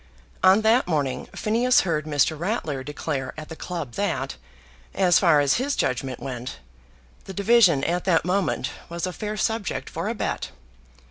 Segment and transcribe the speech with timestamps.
[0.41, 2.35] On that morning Phineas heard Mr.
[2.35, 4.35] Ratler declare at the club that,
[4.95, 6.57] as far as his judgment went,
[7.25, 10.49] the division at that moment was a fair subject for a bet.